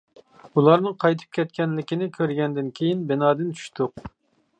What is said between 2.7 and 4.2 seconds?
كېيىن بىنادىن چۈشتۇق.